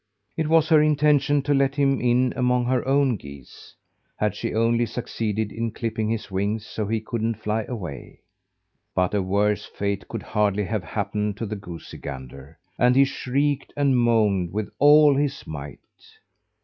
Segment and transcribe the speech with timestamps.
[0.35, 3.75] It was her intention to let him in among her own geese,
[4.17, 8.21] had she only succeeded in clipping his wings so he couldn't fly away.
[8.95, 13.73] But a worse fate could hardly have happened to the goosey gander, and he shrieked
[13.77, 15.79] and moaned with all his might.